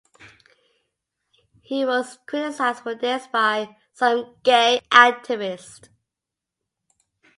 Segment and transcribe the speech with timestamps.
[1.61, 5.89] He was criticized for this by some gay activists.